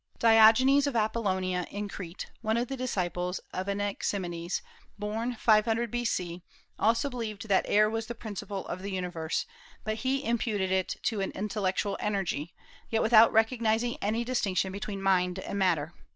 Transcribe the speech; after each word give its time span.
Diogenes 0.17 0.87
of 0.87 0.95
Apollonia, 0.95 1.67
in 1.69 1.87
Crete, 1.87 2.25
one 2.41 2.57
of 2.57 2.69
the 2.69 2.75
disciples 2.75 3.39
of 3.53 3.67
Anaximenes, 3.69 4.63
born 4.97 5.35
500 5.35 5.91
B.C., 5.91 6.41
also 6.79 7.07
believed 7.07 7.47
that 7.47 7.67
air 7.69 7.87
was 7.87 8.07
the 8.07 8.15
principle 8.15 8.65
of 8.67 8.81
the 8.81 8.89
universe, 8.89 9.45
but 9.83 9.97
he 9.97 10.23
imputed 10.25 10.89
to 11.03 11.21
it 11.21 11.23
an 11.25 11.31
intellectual 11.33 11.97
energy, 11.99 12.51
yet 12.89 13.03
without 13.03 13.31
recognizing 13.31 13.95
any 14.01 14.23
distinction 14.23 14.71
between 14.71 15.03
mind 15.03 15.37
and 15.37 15.59
matter. 15.59 15.93